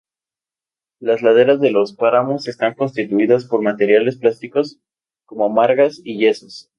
[0.99, 4.79] Las laderas de los páramos están constituidas por materiales plásticos
[5.27, 6.69] como margas y yesos.